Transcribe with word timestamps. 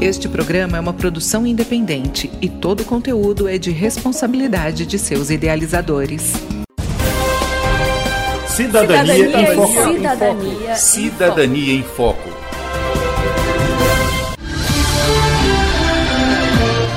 Este 0.00 0.28
programa 0.28 0.76
é 0.76 0.80
uma 0.80 0.92
produção 0.92 1.46
independente 1.46 2.30
e 2.42 2.50
todo 2.50 2.80
o 2.80 2.84
conteúdo 2.84 3.48
é 3.48 3.56
de 3.56 3.70
responsabilidade 3.70 4.84
de 4.84 4.98
seus 4.98 5.30
idealizadores. 5.30 6.34
Cidadania, 8.46 9.14
Cidadania 9.16 9.40
em 9.40 9.56
Foco. 9.56 9.92
Cidadania, 9.94 10.74
Cidadania 10.74 11.74
em 11.74 11.82
Foco. 11.82 12.28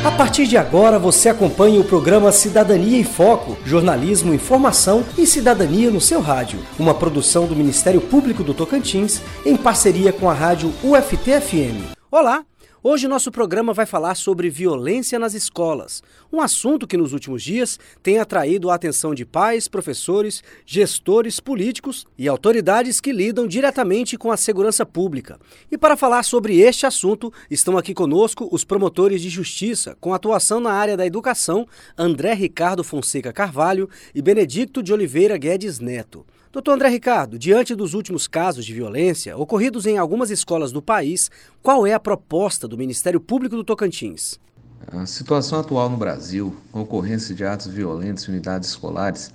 A 0.04 0.12
partir 0.12 0.46
de 0.46 0.58
agora 0.58 1.00
você 1.00 1.30
acompanha 1.30 1.80
o 1.80 1.86
programa 1.86 2.34
Cidadania 2.34 3.00
em 3.00 3.04
Foco, 3.06 3.58
jornalismo, 3.66 4.34
informação 4.34 5.06
e 5.18 5.26
cidadania 5.26 5.90
no 5.90 6.02
seu 6.02 6.20
rádio, 6.20 6.60
uma 6.78 6.94
produção 6.94 7.48
do 7.48 7.56
Ministério 7.56 8.02
Público 8.02 8.44
do 8.44 8.54
Tocantins 8.54 9.22
em 9.46 9.56
parceria 9.56 10.12
com 10.12 10.30
a 10.30 10.34
rádio 10.34 10.74
UFT-FM. 10.84 11.94
Olá, 12.12 12.44
Hoje 12.82 13.10
nosso 13.10 13.30
programa 13.30 13.74
vai 13.74 13.86
falar 13.86 14.16
sobre 14.16 14.50
violência 14.50 15.20
nas 15.20 15.34
escolas, 15.34 16.02
um 16.32 16.40
assunto 16.40 16.88
que 16.88 16.96
nos 16.96 17.12
últimos 17.12 17.44
dias 17.44 17.78
tem 18.02 18.20
atraído 18.20 18.70
a 18.70 18.76
atenção 18.76 19.14
de 19.14 19.26
pais, 19.26 19.68
professores, 19.68 20.42
gestores 20.66 21.42
políticos 21.42 22.08
e 22.18 22.26
autoridades 22.26 23.02
que 23.02 23.12
lidam 23.12 23.46
diretamente 23.46 24.18
com 24.18 24.32
a 24.32 24.38
segurança 24.38 24.86
pública. 24.86 25.38
E 25.70 25.78
para 25.78 25.98
falar 25.98 26.24
sobre 26.24 26.58
este 26.58 26.86
assunto, 26.86 27.34
estão 27.52 27.78
aqui 27.78 27.94
conosco 27.94 28.48
os 28.50 28.64
promotores 28.64 29.22
de 29.22 29.28
justiça 29.28 29.98
com 30.00 30.14
atuação 30.14 30.62
na 30.62 30.72
área 30.72 30.96
da 30.96 31.06
educação, 31.06 31.68
André 31.98 32.34
Ricardo 32.34 32.82
Fonseca 32.82 33.34
Carvalho 33.34 33.90
e 34.16 34.22
Benedicto 34.22 34.82
de 34.82 34.94
Oliveira 34.94 35.36
Guedes 35.36 35.82
Neto. 35.82 36.26
Doutor 36.52 36.72
André 36.74 36.90
Ricardo, 36.90 37.38
diante 37.38 37.76
dos 37.76 37.94
últimos 37.94 38.28
casos 38.28 38.66
de 38.66 38.74
violência 38.74 39.38
ocorridos 39.38 39.86
em 39.86 40.00
algumas 40.00 40.32
escolas 40.32 40.72
do 40.72 40.82
país, 40.82 41.30
qual 41.62 41.86
é 41.86 41.94
a 41.94 42.00
proposta 42.00 42.68
do 42.68 42.76
Ministério 42.76 43.22
Público 43.22 43.56
do 43.56 43.64
Tocantins? 43.64 44.40
A 44.88 45.06
situação 45.06 45.60
atual 45.60 45.92
no 45.92 45.98
Brasil, 45.98 46.56
com 46.72 46.82
ocorrência 46.82 47.36
de 47.36 47.46
atos 47.46 47.68
violentos 47.68 48.28
em 48.28 48.32
unidades 48.32 48.70
escolares, 48.70 49.32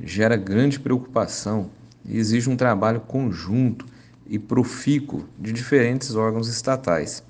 gera 0.00 0.34
grande 0.34 0.80
preocupação 0.80 1.68
e 2.06 2.16
exige 2.16 2.48
um 2.48 2.56
trabalho 2.56 3.00
conjunto 3.00 3.84
e 4.26 4.38
profícuo 4.38 5.26
de 5.38 5.52
diferentes 5.52 6.14
órgãos 6.14 6.48
estatais, 6.48 7.22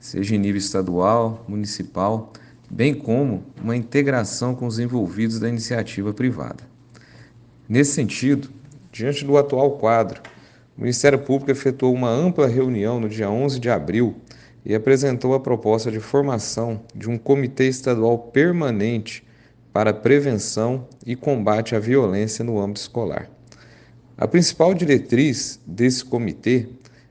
seja 0.00 0.34
em 0.34 0.38
nível 0.38 0.58
estadual, 0.58 1.44
municipal, 1.46 2.32
bem 2.70 2.94
como 2.94 3.44
uma 3.62 3.76
integração 3.76 4.54
com 4.54 4.66
os 4.66 4.78
envolvidos 4.78 5.38
da 5.38 5.46
iniciativa 5.46 6.14
privada. 6.14 6.72
Nesse 7.68 7.92
sentido, 7.92 8.61
Diante 8.92 9.24
do 9.24 9.38
atual 9.38 9.78
quadro, 9.78 10.20
o 10.76 10.82
Ministério 10.82 11.18
Público 11.18 11.50
efetuou 11.50 11.94
uma 11.94 12.10
ampla 12.10 12.46
reunião 12.46 13.00
no 13.00 13.08
dia 13.08 13.30
11 13.30 13.58
de 13.58 13.70
abril 13.70 14.16
e 14.66 14.74
apresentou 14.74 15.32
a 15.32 15.40
proposta 15.40 15.90
de 15.90 15.98
formação 15.98 16.82
de 16.94 17.08
um 17.08 17.16
Comitê 17.16 17.68
Estadual 17.68 18.18
Permanente 18.18 19.24
para 19.72 19.94
Prevenção 19.94 20.86
e 21.06 21.16
Combate 21.16 21.74
à 21.74 21.78
Violência 21.78 22.44
no 22.44 22.60
âmbito 22.60 22.82
escolar. 22.82 23.30
A 24.18 24.28
principal 24.28 24.74
diretriz 24.74 25.58
desse 25.66 26.04
comitê 26.04 26.68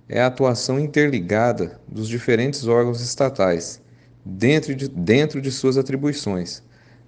é 0.07 0.21
a 0.21 0.27
atuação 0.27 0.79
interligada 0.79 1.81
dos 1.87 2.07
diferentes 2.07 2.67
órgãos 2.67 3.01
estatais, 3.01 3.81
dentro 4.23 4.75
de, 4.75 4.87
dentro 4.87 5.41
de 5.41 5.51
suas 5.51 5.77
atribuições, 5.77 6.61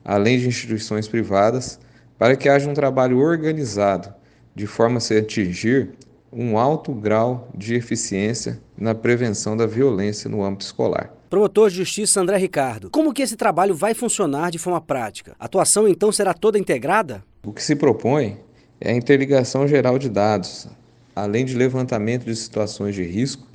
além 0.04 0.40
de 0.40 0.48
instituições 0.48 1.08
privadas, 1.08 1.80
para 2.18 2.36
que 2.36 2.50
haja 2.50 2.68
um 2.68 2.74
trabalho 2.74 3.20
organizado 3.20 4.23
de 4.56 4.68
forma 4.68 4.98
a 4.98 5.02
se 5.02 5.18
atingir 5.18 5.90
um 6.32 6.58
alto 6.58 6.94
grau 6.94 7.50
de 7.56 7.76
eficiência 7.76 8.60
na 8.78 8.96
prevenção 8.96 9.56
da 9.56 9.68
violência 9.68 10.30
no 10.30 10.44
âmbito 10.44 10.66
escolar. 10.66 11.14
Promotor 11.30 11.70
de 11.70 11.78
Justiça 11.78 12.22
André 12.22 12.38
Ricardo, 12.38 12.90
como 12.90 13.14
que 13.14 13.22
esse 13.22 13.36
trabalho 13.36 13.76
vai 13.76 13.94
funcionar 13.94 14.52
de 14.52 14.60
forma 14.60 14.80
prática? 14.82 15.36
A 15.40 15.46
atuação 15.46 15.88
então 15.88 16.12
será 16.12 16.34
toda 16.34 16.60
integrada? 16.60 17.24
O 17.44 17.52
que 17.52 17.64
se 17.64 17.76
propõe 17.76 18.38
é 18.80 18.92
a 18.92 18.96
interligação 18.96 19.68
geral 19.68 19.98
de 19.98 20.10
dados, 20.10 20.68
além 21.16 21.46
de 21.46 21.56
levantamento 21.56 22.26
de 22.26 22.36
situações 22.36 22.94
de 22.94 23.04
risco, 23.04 23.48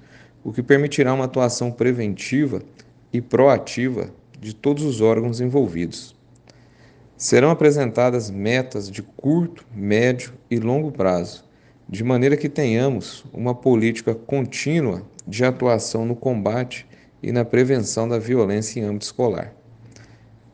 o 0.42 0.52
que 0.52 0.62
permitirá 0.62 1.12
uma 1.12 1.26
atuação 1.26 1.70
preventiva 1.70 2.62
e 3.12 3.20
proativa 3.20 4.10
de 4.40 4.54
todos 4.54 4.84
os 4.84 5.00
órgãos 5.00 5.40
envolvidos. 5.40 6.17
Serão 7.18 7.50
apresentadas 7.50 8.30
metas 8.30 8.88
de 8.88 9.02
curto, 9.02 9.66
médio 9.74 10.34
e 10.48 10.56
longo 10.60 10.92
prazo, 10.92 11.44
de 11.88 12.04
maneira 12.04 12.36
que 12.36 12.48
tenhamos 12.48 13.24
uma 13.32 13.52
política 13.52 14.14
contínua 14.14 15.02
de 15.26 15.44
atuação 15.44 16.06
no 16.06 16.14
combate 16.14 16.86
e 17.20 17.32
na 17.32 17.44
prevenção 17.44 18.08
da 18.08 18.20
violência 18.20 18.78
em 18.78 18.84
âmbito 18.84 19.06
escolar. 19.06 19.52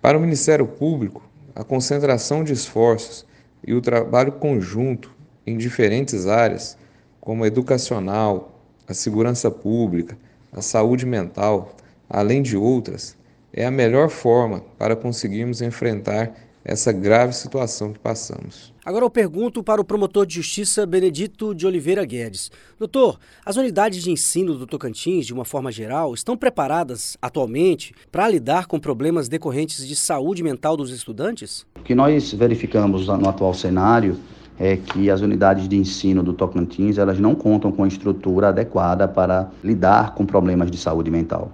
Para 0.01 0.17
o 0.17 0.21
Ministério 0.23 0.67
Público, 0.67 1.29
a 1.55 1.63
concentração 1.63 2.43
de 2.43 2.55
esforços 2.55 3.27
e 3.63 3.75
o 3.75 3.83
trabalho 3.83 4.33
conjunto 4.33 5.15
em 5.47 5.59
diferentes 5.59 6.27
áreas, 6.27 6.79
como 7.21 7.45
a 7.45 7.47
educacional, 7.47 8.59
a 8.89 8.95
segurança 8.95 9.51
pública, 9.51 10.17
a 10.51 10.63
saúde 10.63 11.05
mental, 11.05 11.77
além 12.09 12.41
de 12.41 12.57
outras, 12.57 13.19
é 13.53 13.67
a 13.67 13.71
melhor 13.71 14.09
forma 14.09 14.65
para 14.79 14.97
conseguirmos 14.97 15.61
enfrentar 15.61 16.35
essa 16.65 16.91
grave 16.91 17.35
situação 17.35 17.93
que 17.93 17.99
passamos. 17.99 18.73
Agora 18.85 19.05
eu 19.05 19.11
pergunto 19.11 19.63
para 19.63 19.81
o 19.81 19.85
promotor 19.85 20.25
de 20.25 20.37
justiça 20.37 20.87
Benedito 20.87 21.55
de 21.55 21.67
Oliveira 21.67 22.05
Guedes. 22.05 22.51
Doutor, 22.79 23.19
as 23.45 23.57
unidades 23.57 24.03
de 24.03 24.11
ensino 24.11 24.55
do 24.55 24.67
Tocantins, 24.67 25.27
de 25.27 25.35
uma 25.35 25.45
forma 25.45 25.71
geral, 25.71 26.15
estão 26.15 26.37
preparadas 26.37 27.17
atualmente 27.21 27.95
para 28.11 28.29
lidar 28.29 28.67
com 28.67 28.81
problemas 28.81 29.29
decorrentes 29.29 29.87
de 29.87 29.95
saúde 29.95 30.43
mental 30.43 30.77
dos 30.77 30.91
estudantes? 30.91 31.67
O 31.79 31.83
que 31.83 31.95
nós 31.95 32.33
verificamos 32.33 33.07
no 33.07 33.29
atual 33.29 33.53
cenário 33.53 34.19
é 34.59 34.77
que 34.77 35.11
as 35.11 35.21
unidades 35.21 35.69
de 35.69 35.77
ensino 35.77 36.23
do 36.23 36.33
Tocantins 36.33 36.97
elas 36.97 37.19
não 37.19 37.35
contam 37.35 37.73
com 37.73 37.87
estrutura 37.87 38.49
adequada 38.49 39.09
para 39.09 39.51
lidar 39.63 40.15
com 40.15 40.25
problemas 40.25 40.71
de 40.71 40.79
saúde 40.79 41.11
mental. 41.11 41.53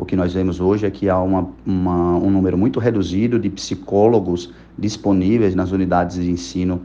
O 0.00 0.06
que 0.06 0.16
nós 0.16 0.32
vemos 0.32 0.60
hoje 0.60 0.86
é 0.86 0.90
que 0.90 1.10
há 1.10 1.20
uma, 1.20 1.46
uma, 1.66 2.16
um 2.16 2.30
número 2.30 2.56
muito 2.56 2.80
reduzido 2.80 3.38
de 3.38 3.50
psicólogos 3.50 4.50
disponíveis 4.78 5.54
nas 5.54 5.72
unidades 5.72 6.16
de 6.16 6.30
ensino 6.30 6.80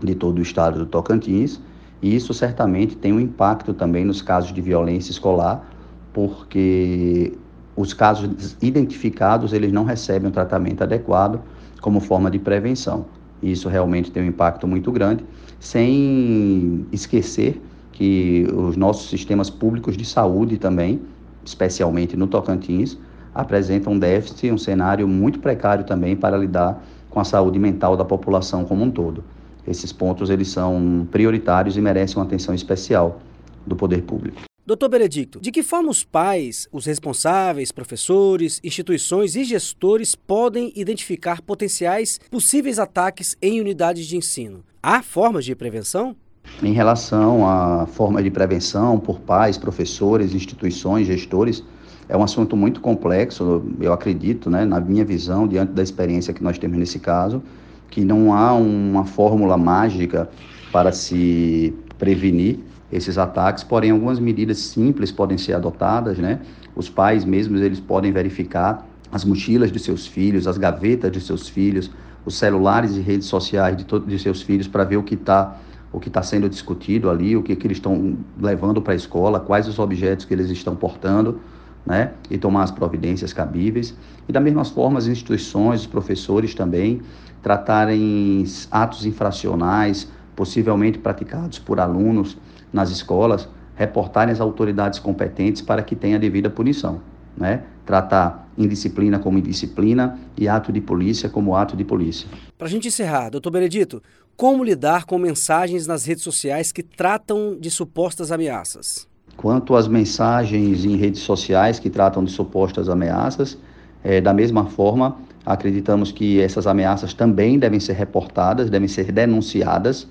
de 0.00 0.14
todo 0.14 0.38
o 0.38 0.42
estado 0.42 0.78
do 0.78 0.86
Tocantins, 0.86 1.60
e 2.00 2.14
isso 2.14 2.32
certamente 2.32 2.96
tem 2.96 3.12
um 3.12 3.18
impacto 3.18 3.74
também 3.74 4.04
nos 4.04 4.22
casos 4.22 4.52
de 4.52 4.60
violência 4.60 5.10
escolar, 5.10 5.68
porque 6.12 7.32
os 7.74 7.92
casos 7.92 8.56
identificados 8.62 9.52
eles 9.52 9.72
não 9.72 9.82
recebem 9.82 10.28
um 10.28 10.32
tratamento 10.32 10.84
adequado 10.84 11.40
como 11.80 11.98
forma 11.98 12.30
de 12.30 12.38
prevenção. 12.38 13.06
E 13.42 13.50
isso 13.50 13.68
realmente 13.68 14.12
tem 14.12 14.22
um 14.22 14.26
impacto 14.26 14.68
muito 14.68 14.92
grande, 14.92 15.24
sem 15.58 16.86
esquecer 16.92 17.60
que 17.90 18.46
os 18.54 18.76
nossos 18.76 19.10
sistemas 19.10 19.50
públicos 19.50 19.96
de 19.96 20.04
saúde 20.04 20.58
também 20.58 21.00
especialmente 21.46 22.16
no 22.16 22.26
Tocantins, 22.26 22.98
apresenta 23.34 23.88
um 23.88 23.98
déficit, 23.98 24.50
um 24.50 24.58
cenário 24.58 25.06
muito 25.06 25.38
precário 25.38 25.84
também 25.84 26.16
para 26.16 26.36
lidar 26.36 26.84
com 27.08 27.20
a 27.20 27.24
saúde 27.24 27.58
mental 27.58 27.96
da 27.96 28.04
população 28.04 28.64
como 28.64 28.84
um 28.84 28.90
todo. 28.90 29.24
Esses 29.66 29.92
pontos 29.92 30.30
eles 30.30 30.48
são 30.48 31.06
prioritários 31.10 31.76
e 31.76 31.80
merecem 31.80 32.16
uma 32.16 32.24
atenção 32.24 32.54
especial 32.54 33.20
do 33.66 33.74
poder 33.74 34.02
público. 34.02 34.42
Doutor 34.64 34.88
Benedicto, 34.88 35.40
de 35.40 35.52
que 35.52 35.62
forma 35.62 35.90
os 35.90 36.02
pais, 36.02 36.66
os 36.72 36.86
responsáveis, 36.86 37.70
professores, 37.70 38.60
instituições 38.64 39.36
e 39.36 39.44
gestores 39.44 40.16
podem 40.16 40.72
identificar 40.74 41.40
potenciais 41.40 42.18
possíveis 42.30 42.78
ataques 42.78 43.36
em 43.40 43.60
unidades 43.60 44.06
de 44.06 44.16
ensino? 44.16 44.64
Há 44.82 45.02
formas 45.02 45.44
de 45.44 45.54
prevenção? 45.54 46.16
Em 46.62 46.72
relação 46.72 47.46
à 47.46 47.86
forma 47.86 48.22
de 48.22 48.30
prevenção 48.30 48.98
por 48.98 49.20
pais, 49.20 49.58
professores, 49.58 50.34
instituições, 50.34 51.06
gestores, 51.06 51.62
é 52.08 52.16
um 52.16 52.22
assunto 52.22 52.56
muito 52.56 52.80
complexo, 52.80 53.64
eu 53.80 53.92
acredito, 53.92 54.48
né, 54.48 54.64
na 54.64 54.80
minha 54.80 55.04
visão, 55.04 55.46
diante 55.46 55.72
da 55.72 55.82
experiência 55.82 56.32
que 56.32 56.42
nós 56.42 56.56
temos 56.56 56.78
nesse 56.78 56.98
caso, 56.98 57.42
que 57.90 58.04
não 58.04 58.32
há 58.32 58.54
uma 58.54 59.04
fórmula 59.04 59.56
mágica 59.56 60.28
para 60.72 60.92
se 60.92 61.74
prevenir 61.98 62.60
esses 62.92 63.18
ataques, 63.18 63.64
porém 63.64 63.90
algumas 63.90 64.18
medidas 64.18 64.58
simples 64.58 65.10
podem 65.10 65.36
ser 65.36 65.54
adotadas, 65.54 66.18
né? 66.18 66.40
Os 66.74 66.88
pais 66.88 67.24
mesmos 67.24 67.60
eles 67.60 67.80
podem 67.80 68.12
verificar 68.12 68.86
as 69.10 69.24
mochilas 69.24 69.72
de 69.72 69.78
seus 69.78 70.06
filhos, 70.06 70.46
as 70.46 70.58
gavetas 70.58 71.10
de 71.10 71.20
seus 71.20 71.48
filhos, 71.48 71.90
os 72.24 72.36
celulares 72.36 72.96
e 72.96 73.00
redes 73.00 73.26
sociais 73.26 73.76
de, 73.76 73.84
de 73.84 74.18
seus 74.18 74.42
filhos 74.42 74.68
para 74.68 74.84
ver 74.84 74.96
o 74.96 75.02
que 75.02 75.14
está 75.14 75.56
o 75.92 76.00
que 76.00 76.08
está 76.08 76.22
sendo 76.22 76.48
discutido 76.48 77.08
ali, 77.08 77.36
o 77.36 77.42
que, 77.42 77.56
que 77.56 77.66
eles 77.66 77.78
estão 77.78 78.16
levando 78.40 78.82
para 78.82 78.92
a 78.92 78.96
escola, 78.96 79.40
quais 79.40 79.66
os 79.68 79.78
objetos 79.78 80.24
que 80.24 80.34
eles 80.34 80.50
estão 80.50 80.76
portando, 80.76 81.40
né? 81.84 82.12
E 82.30 82.36
tomar 82.36 82.64
as 82.64 82.70
providências 82.70 83.32
cabíveis. 83.32 83.94
E 84.28 84.32
da 84.32 84.40
mesma 84.40 84.64
forma, 84.64 84.98
as 84.98 85.06
instituições, 85.06 85.82
os 85.82 85.86
professores 85.86 86.54
também 86.54 87.00
tratarem 87.42 88.44
atos 88.70 89.06
infracionais, 89.06 90.08
possivelmente 90.34 90.98
praticados 90.98 91.58
por 91.58 91.78
alunos 91.78 92.36
nas 92.72 92.90
escolas, 92.90 93.48
reportarem 93.76 94.32
às 94.32 94.40
autoridades 94.40 94.98
competentes 94.98 95.62
para 95.62 95.82
que 95.82 95.94
tenha 95.94 96.18
devida 96.18 96.50
punição. 96.50 97.00
né? 97.36 97.62
Tratar 97.84 98.48
indisciplina 98.58 99.18
como 99.18 99.38
indisciplina 99.38 100.18
e 100.36 100.48
ato 100.48 100.72
de 100.72 100.80
polícia 100.80 101.28
como 101.28 101.54
ato 101.54 101.76
de 101.76 101.84
polícia. 101.84 102.28
Para 102.56 102.66
a 102.66 102.70
gente 102.70 102.88
encerrar, 102.88 103.28
doutor 103.28 103.50
Benedito, 103.50 104.02
como 104.36 104.62
lidar 104.62 105.06
com 105.06 105.18
mensagens 105.18 105.86
nas 105.86 106.04
redes 106.04 106.22
sociais 106.22 106.70
que 106.70 106.82
tratam 106.82 107.56
de 107.58 107.70
supostas 107.70 108.30
ameaças? 108.30 109.08
Quanto 109.36 109.74
às 109.74 109.88
mensagens 109.88 110.84
em 110.84 110.96
redes 110.96 111.22
sociais 111.22 111.78
que 111.78 111.88
tratam 111.88 112.22
de 112.22 112.30
supostas 112.30 112.88
ameaças, 112.88 113.56
é, 114.04 114.20
da 114.20 114.34
mesma 114.34 114.66
forma, 114.66 115.16
acreditamos 115.44 116.12
que 116.12 116.40
essas 116.40 116.66
ameaças 116.66 117.14
também 117.14 117.58
devem 117.58 117.80
ser 117.80 117.94
reportadas, 117.94 118.68
devem 118.68 118.88
ser 118.88 119.10
denunciadas 119.10 120.06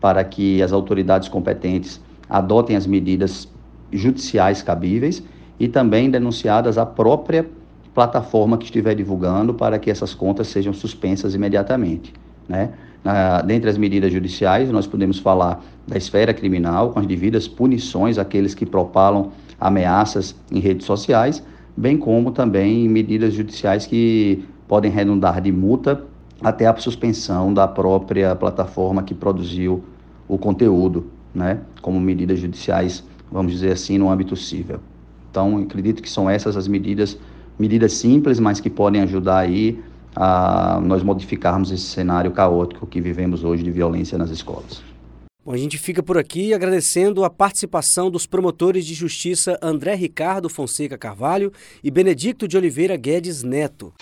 para 0.00 0.22
que 0.22 0.62
as 0.62 0.72
autoridades 0.72 1.28
competentes 1.28 2.00
adotem 2.28 2.76
as 2.76 2.86
medidas 2.86 3.48
judiciais 3.92 4.62
cabíveis 4.62 5.22
e 5.58 5.68
também 5.68 6.10
denunciadas 6.10 6.78
à 6.78 6.86
própria 6.86 7.48
plataforma 7.92 8.58
que 8.58 8.64
estiver 8.64 8.94
divulgando 8.94 9.54
para 9.54 9.78
que 9.78 9.90
essas 9.90 10.14
contas 10.14 10.48
sejam 10.48 10.72
suspensas 10.72 11.34
imediatamente. 11.34 12.12
Né? 12.48 12.70
Ah, 13.04 13.42
dentre 13.42 13.68
as 13.68 13.76
medidas 13.76 14.10
judiciais, 14.10 14.70
nós 14.70 14.86
podemos 14.86 15.18
falar 15.18 15.62
da 15.86 15.96
esfera 15.96 16.32
criminal, 16.32 16.90
com 16.90 17.00
as 17.00 17.06
devidas 17.06 17.46
punições 17.46 18.16
àqueles 18.18 18.54
que 18.54 18.64
propalam 18.64 19.30
ameaças 19.60 20.34
em 20.50 20.58
redes 20.58 20.86
sociais, 20.86 21.44
bem 21.76 21.98
como 21.98 22.30
também 22.30 22.88
medidas 22.88 23.34
judiciais 23.34 23.84
que 23.84 24.42
podem 24.66 24.90
redundar 24.90 25.40
de 25.42 25.52
multa 25.52 26.02
até 26.42 26.66
a 26.66 26.74
suspensão 26.76 27.52
da 27.52 27.68
própria 27.68 28.34
plataforma 28.34 29.02
que 29.02 29.14
produziu 29.14 29.84
o 30.26 30.38
conteúdo, 30.38 31.06
né? 31.34 31.60
como 31.82 32.00
medidas 32.00 32.38
judiciais, 32.38 33.04
vamos 33.30 33.52
dizer 33.52 33.72
assim, 33.72 33.98
no 33.98 34.10
âmbito 34.10 34.34
civil. 34.34 34.78
Então, 35.30 35.58
acredito 35.58 36.02
que 36.02 36.08
são 36.08 36.30
essas 36.30 36.56
as 36.56 36.66
medidas, 36.66 37.18
medidas 37.58 37.92
simples, 37.92 38.40
mas 38.40 38.60
que 38.60 38.70
podem 38.70 39.02
ajudar 39.02 39.38
aí 39.38 39.78
a 40.14 40.80
nós 40.80 41.02
modificarmos 41.02 41.70
esse 41.70 41.84
cenário 41.84 42.30
caótico 42.30 42.86
que 42.86 43.00
vivemos 43.00 43.44
hoje 43.44 43.62
de 43.62 43.70
violência 43.70 44.16
nas 44.16 44.30
escolas. 44.30 44.82
Bom, 45.44 45.52
a 45.52 45.58
gente 45.58 45.76
fica 45.76 46.02
por 46.02 46.16
aqui 46.16 46.54
agradecendo 46.54 47.22
a 47.22 47.28
participação 47.28 48.10
dos 48.10 48.24
promotores 48.24 48.86
de 48.86 48.94
justiça 48.94 49.58
André 49.60 49.94
Ricardo 49.94 50.48
Fonseca 50.48 50.96
Carvalho 50.96 51.52
e 51.82 51.90
Benedicto 51.90 52.48
de 52.48 52.56
Oliveira 52.56 52.96
Guedes 52.96 53.42
Neto. 53.42 53.92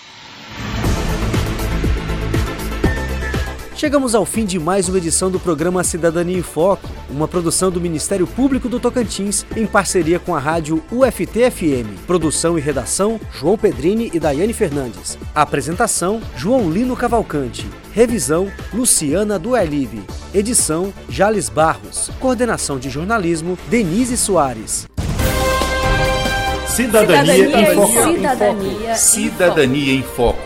Chegamos 3.82 4.14
ao 4.14 4.24
fim 4.24 4.44
de 4.44 4.60
mais 4.60 4.88
uma 4.88 4.98
edição 4.98 5.28
do 5.28 5.40
programa 5.40 5.82
Cidadania 5.82 6.38
em 6.38 6.40
Foco, 6.40 6.88
uma 7.10 7.26
produção 7.26 7.68
do 7.68 7.80
Ministério 7.80 8.28
Público 8.28 8.68
do 8.68 8.78
Tocantins 8.78 9.44
em 9.56 9.66
parceria 9.66 10.20
com 10.20 10.36
a 10.36 10.38
rádio 10.38 10.80
UFT-FM. 10.92 12.06
Produção 12.06 12.56
e 12.56 12.60
redação: 12.60 13.20
João 13.32 13.58
Pedrini 13.58 14.08
e 14.14 14.20
Daiane 14.20 14.52
Fernandes. 14.52 15.18
Apresentação: 15.34 16.22
João 16.36 16.70
Lino 16.70 16.94
Cavalcante. 16.94 17.66
Revisão: 17.90 18.52
Luciana 18.72 19.36
Duelive. 19.36 20.04
Edição: 20.32 20.94
Jales 21.08 21.48
Barros. 21.48 22.08
Coordenação 22.20 22.78
de 22.78 22.88
jornalismo: 22.88 23.58
Denise 23.68 24.16
Soares. 24.16 24.86
Cidadania, 26.68 27.34
Cidadania 27.34 27.72
em 27.72 27.74
Foco. 27.74 28.12
Cidadania, 28.14 28.94
Cidadania 28.94 29.92
em 29.92 30.02
Foco. 30.04 30.41